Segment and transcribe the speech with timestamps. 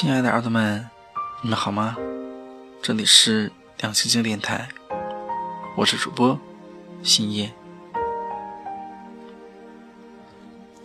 [0.00, 0.88] 亲爱的耳朵们，
[1.42, 1.96] 你们好吗？
[2.80, 3.50] 这里是
[3.80, 4.68] 两星星电台，
[5.76, 6.38] 我是主播
[7.02, 7.52] 新叶。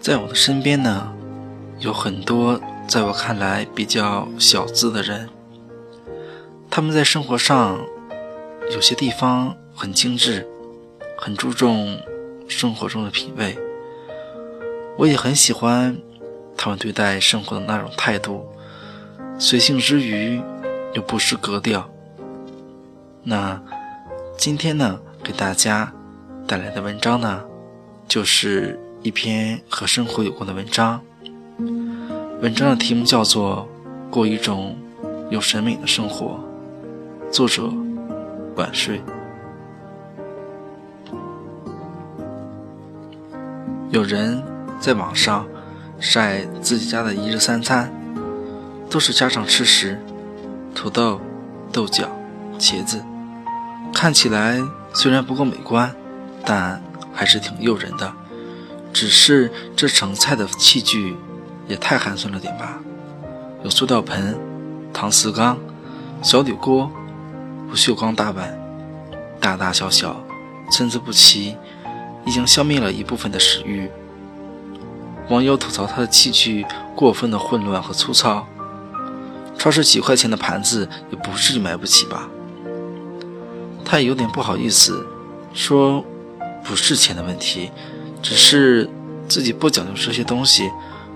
[0.02, 1.14] 在我的身边呢，
[1.78, 5.30] 有很多在我看来比较小资的人，
[6.72, 7.80] 他们在生活上
[8.72, 10.44] 有些地方很精致，
[11.20, 12.00] 很注重
[12.48, 13.56] 生活中的品味。
[14.98, 15.96] 我也很喜欢
[16.58, 18.50] 他们对待生活的那种态度，
[19.38, 20.42] 随性之余
[20.94, 21.90] 又不失格调。
[23.24, 23.62] 那
[24.38, 25.92] 今天呢，给大家
[26.48, 27.42] 带来的文章呢，
[28.08, 28.80] 就是。
[29.04, 31.02] 一篇和生活有关的文章，
[32.40, 33.68] 文章的题目叫做
[34.10, 34.78] 《过一种
[35.30, 36.40] 有审美的生活》，
[37.30, 37.70] 作者
[38.56, 39.02] 晚睡。
[43.90, 44.42] 有人
[44.80, 45.46] 在网上
[46.00, 47.94] 晒自己家的一日三餐，
[48.94, 50.00] 都是家常吃食，
[50.76, 51.20] 土豆、
[51.72, 52.08] 豆角、
[52.60, 53.04] 茄子，
[53.92, 54.62] 看起来
[54.94, 55.92] 虽然不够美观，
[56.46, 56.80] 但
[57.12, 58.14] 还是挺诱人的。
[58.94, 61.18] 只是这盛菜的器具
[61.68, 62.78] 也太寒酸了点吧？
[63.64, 64.38] 有塑料盆、
[64.94, 65.58] 搪瓷缸、
[66.22, 66.92] 小铝锅、
[67.68, 68.56] 不锈钢大碗，
[69.40, 70.24] 大大小小，
[70.70, 71.58] 参差不齐，
[72.28, 73.90] 已经消灭了一部分的食欲。
[75.30, 76.64] 网友吐槽他的器具
[76.96, 78.46] 过分的混乱和粗糙，
[79.64, 82.30] 超市几块钱的盘子也不至于买不起吧？
[83.86, 85.08] 他也有点不好意思，
[85.54, 86.04] 说
[86.66, 87.72] 不是钱的问题。
[88.22, 88.90] 只是
[89.30, 90.70] 自己不讲究这些东西，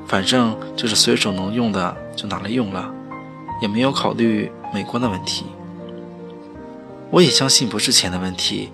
[0.08, 2.90] 反正就是随手能用的就拿来用了，
[3.62, 5.48] 也没有考虑美观的问题。
[7.09, 8.70] 我也相信不是钱的问题，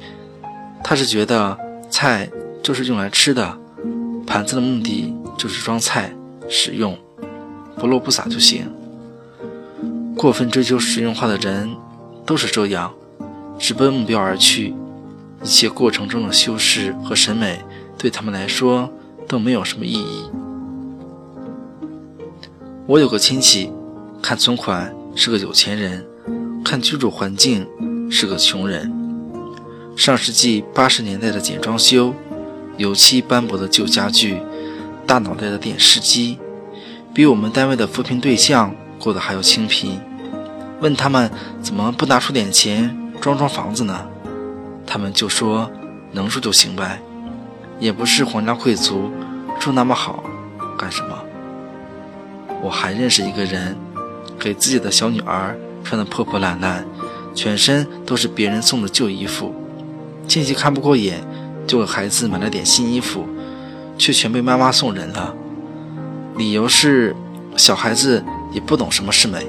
[0.84, 1.58] 他是觉得
[1.90, 2.30] 菜
[2.62, 3.58] 就是用来吃的，
[4.28, 6.14] 盘子的目的就是装菜
[6.48, 6.96] 使用，
[7.76, 8.72] 不漏不洒就行。
[10.16, 11.76] 过分追求实用化的人
[12.26, 12.94] 都是这样，
[13.60, 14.74] 直奔目标而去，
[15.44, 17.60] 一切过程中的修饰和审美。
[17.98, 18.92] 对他们来说
[19.28, 20.26] 都没有什么意义。
[22.86, 23.72] 我有个亲戚，
[24.22, 26.06] 看存款是个有钱人，
[26.66, 27.66] 看居住环境
[28.12, 28.92] 是个穷人。
[29.96, 32.14] 上世纪八十年代的简装修，
[32.78, 34.38] 油漆斑驳的旧家具，
[35.08, 36.38] 大脑袋的电视机，
[37.14, 40.00] 比我们单位的扶贫对象过得还要清贫。
[40.80, 41.30] 问他们
[41.62, 44.08] 怎么不拿出点钱装装房子呢？
[44.88, 45.70] 他们就说
[46.14, 47.02] 能住就行呗。
[47.80, 49.12] 也不是皇家贵族，
[49.60, 50.24] 住那么好
[50.78, 51.20] 干什么？
[52.62, 53.76] 我还认识一个人，
[54.40, 56.86] 给自己的小女儿穿得破破烂烂，
[57.36, 59.54] 全身都是别人送的旧衣服。
[60.30, 61.22] 亲戚看不过眼，
[61.68, 63.26] 就给孩子买了点新衣服，
[63.98, 65.36] 却全被妈妈送人了。
[66.38, 67.14] 理由是
[67.58, 69.46] 小孩子也不懂什么是美，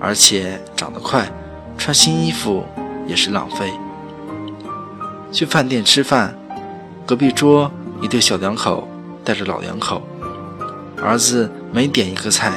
[0.00, 1.30] 而且长得快，
[1.76, 2.64] 穿新衣服
[3.06, 3.72] 也是浪费。
[5.30, 6.34] 去饭店吃饭。
[7.06, 7.70] 隔壁桌
[8.00, 8.88] 一对小两口
[9.22, 10.00] 带着老两口，
[11.02, 12.54] 儿子每点一个菜，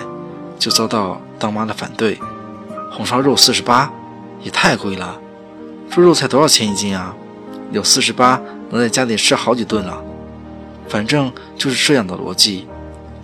[0.57, 2.17] 就遭到当妈的反对。
[2.89, 3.91] 红烧肉四十八，
[4.41, 5.19] 也太贵了。
[5.89, 7.13] 猪肉才多少钱一斤啊？
[7.73, 10.01] 有四十八，能在家里吃好几顿了。
[10.87, 12.65] 反正就是这样的逻辑，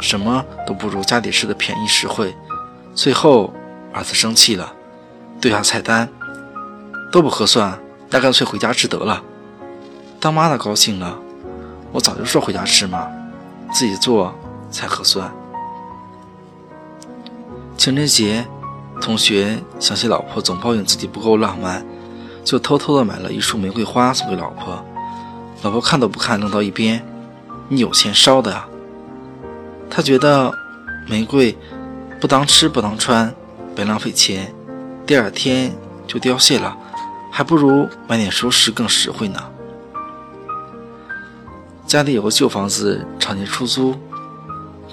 [0.01, 2.35] 什么都不如家里吃的便宜实惠。
[2.96, 3.54] 最后
[3.92, 4.74] 儿子生气了，
[5.42, 6.08] 对下菜单，
[7.12, 9.24] 都不合算，那干脆回家吃得了。
[10.20, 11.18] 当妈的高兴了，
[11.92, 13.08] 我早就说回家吃嘛，
[13.74, 14.34] 自己做
[14.70, 15.32] 才合算。
[17.78, 18.46] 情人节，
[19.02, 21.86] 同学想起老婆总抱怨自己不够浪漫，
[22.46, 24.84] 就偷偷的买了一束玫瑰花送给老婆。
[25.64, 27.03] 老婆看都不看，扔到一边。
[27.70, 28.68] 你有钱烧的啊？
[29.90, 30.53] 他觉得
[31.09, 31.58] 玫瑰
[32.23, 33.35] 不当吃不当穿，
[33.75, 34.56] 白浪费钱，
[35.06, 35.75] 第二天
[36.07, 36.73] 就凋谢了，
[37.29, 39.44] 还不如买点熟食更实惠呢。
[41.85, 43.93] 家里有个旧房子，常年出租，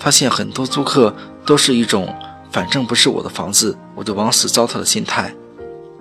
[0.01, 1.15] 发现很多租客
[1.47, 2.13] 都是一种
[2.51, 5.33] 反正不是我的房子，我就往死糟蹋的心态。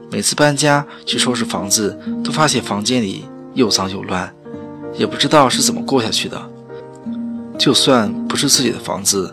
[0.10, 4.34] 每次搬家去收拾房子，都发现房间里又脏又乱，
[4.96, 6.52] 也不知道是怎么过下去的。
[7.60, 9.32] 就算不是自己的房子，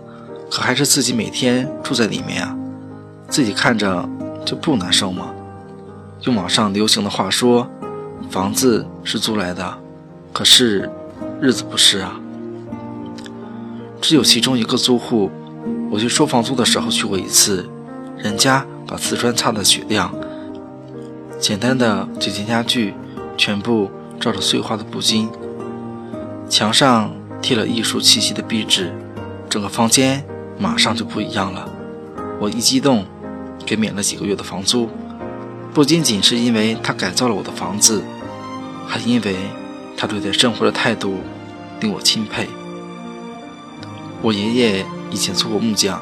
[0.51, 2.57] 可还是自己每天住在里面啊，
[3.29, 4.09] 自己看着
[4.45, 5.31] 就不难受吗？
[6.23, 7.69] 用网上流行的话说，
[8.31, 9.79] 房子是租来的，
[10.33, 10.91] 可是。
[11.41, 12.19] 日子不是啊，
[14.01, 15.31] 只有其中一个租户，
[15.91, 17.69] 我去收房租的时候去过一次，
[18.17, 20.15] 人家把瓷砖擦得雪亮，
[21.39, 22.95] 简单的几件家具
[23.37, 25.29] 全部罩着碎花的布巾，
[26.49, 28.91] 墙上贴了艺术气息的壁纸，
[29.51, 30.25] 整个房间
[30.59, 31.69] 马上就不一样了。
[32.41, 33.05] 我一激动，
[33.65, 34.89] 给免了几个月的房租，
[35.73, 38.03] 不仅仅是因为他改造了我的房子，
[38.87, 39.37] 还因为
[39.97, 41.19] 他对待生活的态度
[41.81, 42.47] 令我钦佩。
[44.23, 46.01] 我爷爷以前做过木匠，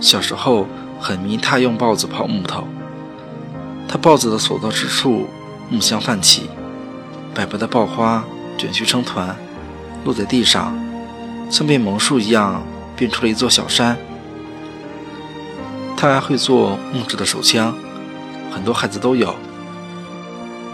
[0.00, 0.66] 小时候
[1.00, 2.64] 很迷他用刨子刨木头，
[3.88, 5.26] 他刨子的所到之处，
[5.70, 6.50] 木香泛起，
[7.34, 8.24] 白白的刨花
[8.58, 9.34] 卷曲成团，
[10.04, 10.76] 落在地上，
[11.50, 12.62] 像变魔术一样
[12.96, 13.96] 变出了一座小山。
[15.96, 17.74] 他还会做木质的手枪，
[18.52, 19.34] 很多孩子都有。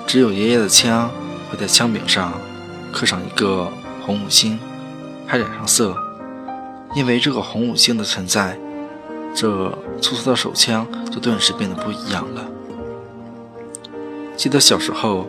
[0.07, 1.09] 只有爷爷的枪
[1.49, 2.33] 会在枪柄上
[2.93, 3.71] 刻上一个
[4.05, 4.59] 红五星，
[5.27, 5.97] 还染上色。
[6.95, 8.59] 因为这个红五星的存在，
[9.33, 9.71] 这
[10.03, 12.45] 粗糙的手枪就顿时变得不一样了。
[14.37, 15.29] 记得小时候，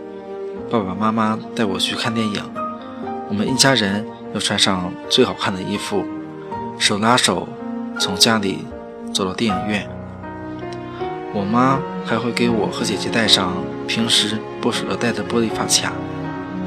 [0.71, 2.41] 爸爸妈妈带我去看电影，
[3.29, 4.03] 我们一家人
[4.33, 6.03] 要穿上最好看的衣服，
[6.81, 7.47] 手拉手
[7.99, 8.65] 从家里。
[9.13, 9.89] 走到电影院，
[11.33, 15.91] 我妈还会给我和姐姐戴上平时不舍得戴的玻璃发卡，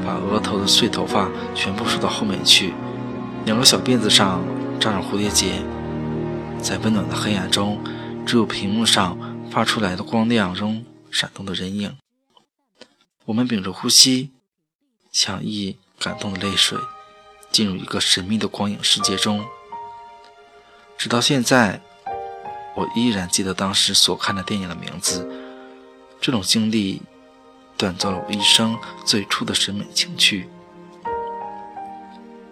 [0.05, 2.75] 把额头的碎头发全部梳到后面去，
[3.45, 4.43] 两个小辫子上
[4.79, 5.53] 扎上蝴蝶结，
[6.61, 7.83] 在温暖的黑暗中，
[8.27, 9.17] 只有屏幕上
[9.49, 11.97] 发出来的光亮中闪动的人影。
[13.25, 14.29] 我们屏着呼吸，
[15.11, 16.77] 强抑感动的泪水，
[17.49, 19.43] 进入一个神秘的光影世界中，
[21.05, 21.79] 直到现在。
[22.73, 25.29] 我依然记得当时所看的电影的名字，
[26.19, 27.03] 这种经历
[27.77, 28.75] 锻造了我一生
[29.05, 30.49] 最初的审美情趣。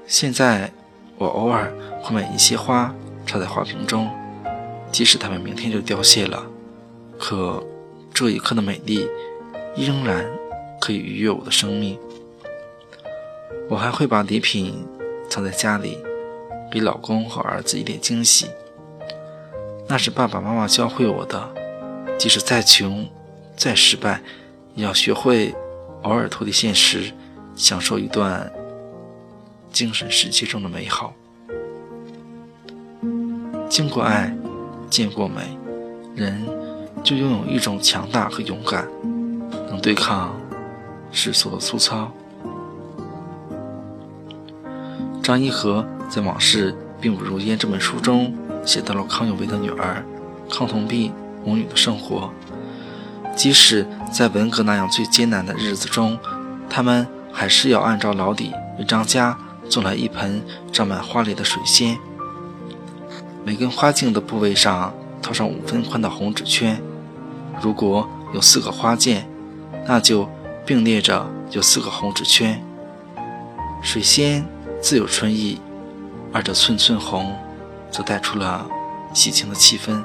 [0.06, 0.72] 现在
[1.18, 1.74] 我偶尔
[2.04, 2.94] 会买一些花
[3.26, 4.08] 插在花瓶中，
[4.92, 6.46] 即使它们明天就凋谢了，
[7.20, 7.62] 可
[8.14, 9.10] 这一刻的美丽
[9.76, 10.24] 仍然
[10.80, 11.98] 可以愉悦我的生命。
[13.68, 14.86] 我还会把礼品
[15.28, 15.98] 藏在家里，
[16.74, 18.48] 给老公和儿子一点惊喜。
[19.88, 21.48] 那是爸爸妈妈教会我的，
[22.18, 23.08] 即使再穷、
[23.56, 24.20] 再失败，
[24.74, 25.54] 也要学会
[26.02, 27.12] 偶尔脱离现实，
[27.56, 28.52] 享受一段
[29.72, 31.14] 精神世界中的美好。
[33.70, 34.36] 经过爱，
[34.90, 35.56] 见过美，
[36.16, 36.44] 人
[37.04, 38.88] 就拥有一种强大和勇敢，
[39.70, 40.36] 能对抗
[41.12, 42.12] 世俗的粗糙。
[45.24, 48.32] 张一和在《往事并不如烟》这本书中。
[48.66, 50.06] 写到了康有为的女儿
[50.50, 51.12] 康同弼
[51.44, 52.32] 母女的生活，
[53.36, 56.18] 即使在文革那样最艰难的日子中，
[56.70, 59.38] 他们还是要按照老底为张家
[59.70, 60.42] 做来一盆
[60.72, 61.98] 长满花蕾的水仙，
[63.44, 66.82] 每根花茎的部位上套上五分宽的红纸圈，
[67.62, 69.28] 如果有四个花件，
[69.86, 70.30] 那就
[70.66, 72.64] 并列着有四个红纸圈。
[73.82, 74.46] 水仙
[74.84, 75.60] 自有春意，
[76.32, 77.34] 而这寸寸红。
[77.94, 78.68] 则带出了
[79.14, 80.02] 喜庆的气氛。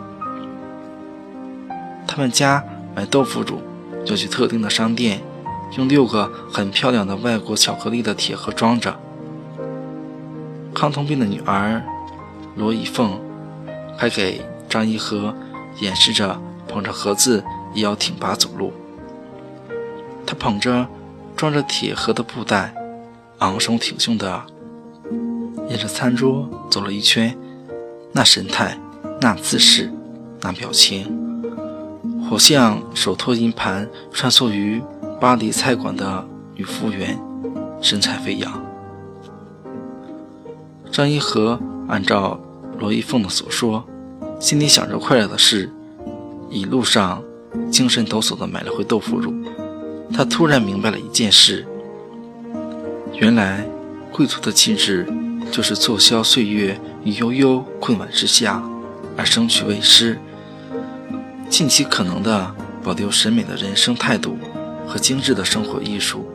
[2.06, 2.62] 他们家
[2.94, 3.62] 买豆腐乳
[4.04, 5.22] 要去特定的商店，
[5.78, 8.94] 用六个很漂亮的外国巧克力的铁盒装着。
[10.74, 11.82] 康同斌的女儿
[12.56, 13.18] 罗以凤
[13.96, 15.34] 还给张一和
[15.80, 16.38] 演示着
[16.68, 17.42] 捧着盒子
[17.72, 18.70] 也要挺拔走路。
[20.26, 20.86] 他捧着
[21.34, 22.74] 装着铁盒的布袋，
[23.38, 24.44] 昂首挺胸的
[25.68, 27.36] 沿着餐桌走了一圈。
[28.10, 28.76] 那神态，
[29.20, 29.92] 那姿势，
[30.40, 31.06] 那表情，
[32.28, 34.82] 活像手托银盘穿梭于
[35.20, 37.16] 巴黎菜馆的女服务员，
[37.82, 38.64] 神采飞扬。
[40.90, 42.40] 张一和按照
[42.78, 43.84] 罗一凤的所说，
[44.40, 45.70] 心里想着快乐的事，
[46.48, 47.22] 一路上
[47.70, 49.32] 精神抖擞的买了回豆腐乳。
[50.12, 51.66] 他突然明白了一件事：
[53.20, 53.64] 原来
[54.10, 55.06] 贵族的气质。
[55.50, 58.62] 就是错消岁月与悠悠困晚之下，
[59.16, 60.18] 而生趣味诗，
[61.48, 64.38] 尽其可能的保留审美的人生态度
[64.86, 66.26] 和精致的生活艺术。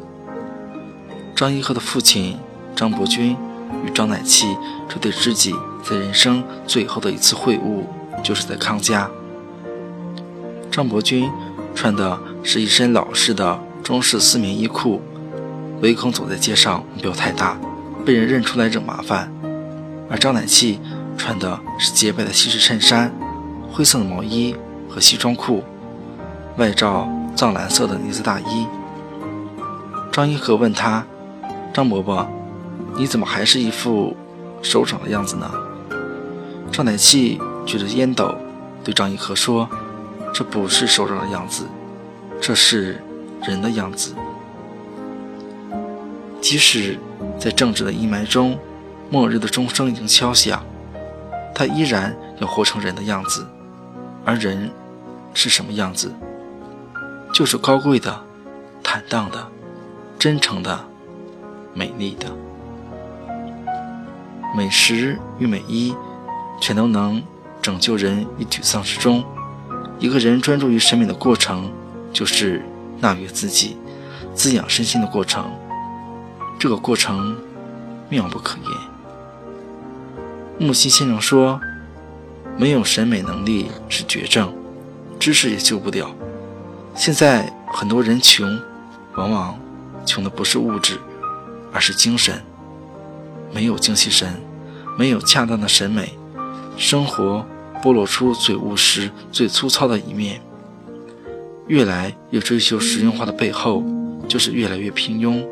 [1.36, 2.38] 张一和的父亲
[2.76, 3.38] 张伯钧
[3.86, 4.48] 与张乃器
[4.90, 5.54] 这对知己，
[5.84, 7.84] 在人生最后的一次会晤，
[8.24, 9.10] 就是在康家。
[10.70, 11.30] 张伯钧
[11.74, 15.02] 穿的是一身老式的中式丝棉衣裤，
[15.82, 17.58] 唯恐走在街上目标太大。
[18.06, 19.32] 被人认出来惹麻烦，
[20.10, 20.80] 而张乃器
[21.18, 23.10] 穿的是洁白的西式衬衫、
[23.72, 24.56] 灰色的毛衣
[24.90, 25.64] 和西装裤，
[26.58, 28.68] 外罩藏蓝色的呢子大衣。
[30.12, 31.06] 张一和问他
[31.74, 32.28] ：“张伯伯，
[32.98, 34.16] 你怎么还是一副
[34.62, 35.50] 首长的样子呢？”
[36.72, 38.36] 张乃器举着烟斗
[38.84, 39.70] 对张一和说
[40.34, 41.66] ：“这不是首长的样子，
[42.42, 43.02] 这是
[43.44, 44.14] 人的样子。
[46.42, 47.00] 即使……”
[47.40, 48.58] 在政治的阴霾中，
[49.10, 50.64] 末日的钟声已经敲响，
[51.54, 53.46] 他依然要活成人的样子，
[54.24, 54.72] 而人
[55.34, 56.14] 是什么样子？
[57.34, 58.22] 就是高贵的、
[58.84, 59.48] 坦荡的、
[60.20, 60.86] 真诚的、
[61.74, 62.28] 美丽的。
[64.56, 65.96] 美食与美衣，
[66.62, 67.24] 全都能
[67.60, 69.24] 拯救人于沮丧之中。
[69.98, 71.72] 一个人专注于审美的过程，
[72.14, 72.64] 就是
[73.00, 73.78] 纳悦自己、
[74.36, 75.52] 滋养身心的过程。
[76.64, 77.36] 这个过程
[78.08, 78.72] 妙不可言。
[80.58, 81.60] 木心先生说
[82.56, 84.50] ：“没有审美能力是绝症，
[85.20, 86.16] 知识也救不了。”
[86.96, 88.48] 现在很多人穷，
[89.16, 89.60] 往往
[90.06, 90.98] 穷的不是物质，
[91.74, 92.42] 而是精神。
[93.54, 94.34] 没有精气神，
[94.98, 96.18] 没有恰当的审美，
[96.78, 97.46] 生活
[97.84, 100.40] 剥落出最务实、最粗糙的一面。
[101.68, 103.84] 越来越追求实用化的背后，
[104.30, 105.46] 就是越来越平庸，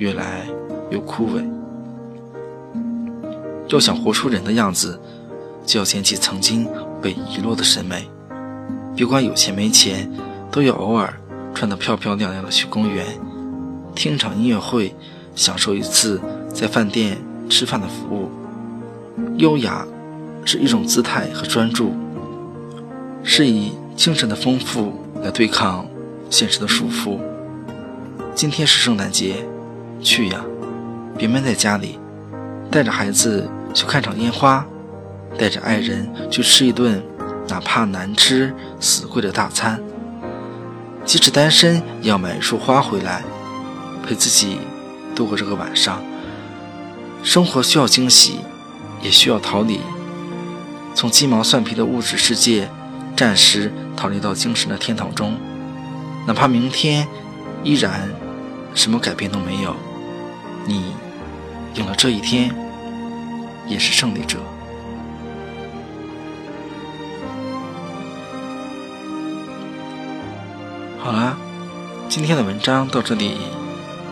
[0.00, 0.44] 越来
[0.90, 1.44] 越枯萎。
[3.68, 4.98] 要想活出人的样子，
[5.64, 6.66] 就要捡起曾经
[7.00, 8.08] 被遗落的审美。
[8.96, 10.10] 别管有钱没钱，
[10.50, 11.14] 都要偶尔
[11.54, 13.06] 穿得漂漂亮亮的去公园，
[13.94, 14.94] 听场音乐会，
[15.36, 16.20] 享受一次
[16.52, 17.16] 在饭店。
[17.50, 18.30] 吃饭的服务，
[19.38, 19.84] 优雅
[20.44, 21.92] 是一种姿态和专注，
[23.24, 25.84] 是以精神的丰富来对抗
[26.30, 27.18] 现实的束缚。
[28.36, 29.44] 今天是圣诞节，
[30.02, 30.40] 去呀，
[31.16, 31.98] 别闷在家里，
[32.70, 34.64] 带着孩子去看场烟花，
[35.38, 37.02] 带着爱人去吃一顿
[37.48, 39.80] 哪怕难吃死贵的大餐。
[41.04, 43.22] 即使单身，也要买一束花回来，
[44.06, 44.58] 陪自己
[45.14, 46.02] 度过这个晚上。
[47.22, 48.40] 生活需要惊喜，
[49.02, 49.80] 也需要逃离。
[50.94, 52.68] 从鸡毛蒜皮的物质世界
[53.16, 55.36] 暂时逃离到精神的天堂中，
[56.26, 57.06] 哪怕明天
[57.62, 58.08] 依然
[58.74, 59.74] 什么改变都没有，
[60.66, 60.94] 你
[61.74, 62.54] 有了这一天
[63.66, 64.38] 也是胜利者。
[70.98, 71.36] 好啦，
[72.08, 73.38] 今天的文章到这里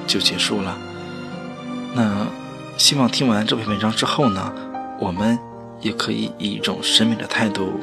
[0.07, 0.76] 就结束了。
[1.95, 2.26] 那。
[2.78, 4.52] 希望听完这篇文章之后呢，
[5.00, 5.37] 我们
[5.81, 7.81] 也可以以一种审美的态度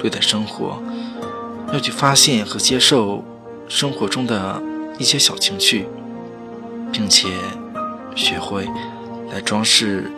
[0.00, 0.82] 对待生活，
[1.72, 3.22] 要去发现和接受
[3.68, 4.60] 生活中的
[4.98, 5.86] 一些小情趣，
[6.90, 7.28] 并且
[8.14, 8.68] 学会
[9.32, 10.10] 来装饰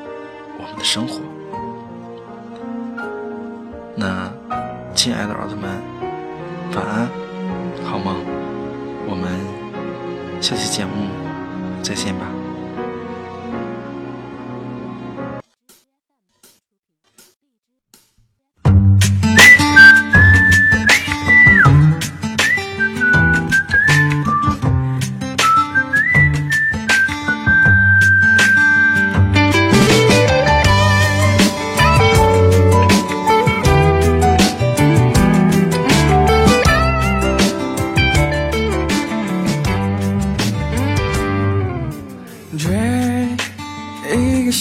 [0.59, 1.21] 我们的生活。
[3.97, 4.33] 那，
[4.95, 5.81] 亲爱的奥特曼，
[6.75, 7.09] 晚安，
[7.85, 8.17] 好梦，
[9.07, 10.91] 我们下期节目
[11.83, 12.44] 再见吧。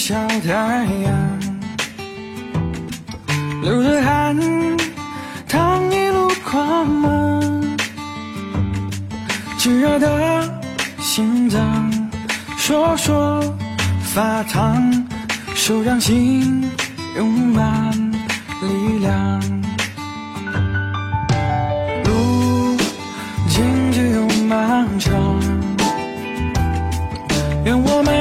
[0.06, 1.40] 小太阳，
[3.62, 4.36] 流着汗，
[5.48, 7.40] 淌一路狂漫，
[9.56, 10.46] 炙热的
[11.00, 11.90] 心脏，
[12.58, 13.42] 说说
[14.02, 15.06] 发烫，
[15.54, 16.70] 手掌心，
[17.16, 17.90] 用满
[18.60, 19.40] 力量。
[22.04, 22.76] 路，
[23.48, 25.14] 荆棘又漫长。
[27.64, 28.13] 愿我们。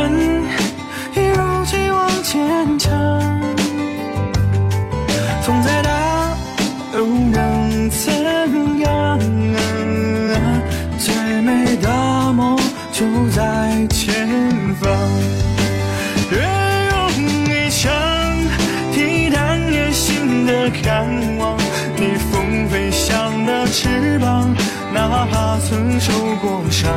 [26.05, 26.91] 受过伤，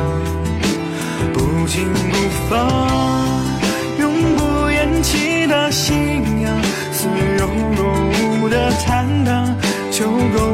[1.31, 2.17] 不紧不
[2.49, 2.57] 放，
[4.01, 6.61] 永不言弃的信仰，
[6.91, 7.07] 似
[7.39, 7.47] 有
[7.77, 7.87] 若
[8.41, 9.55] 无的坦荡，
[9.91, 10.46] 就够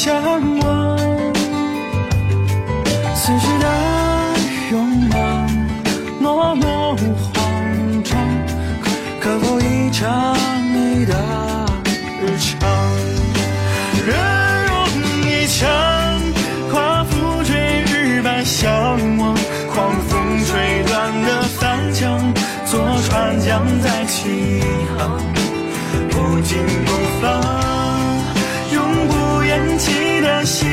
[0.00, 0.69] 向往。
[30.30, 30.69] 弃的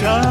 [0.00, 0.29] shine.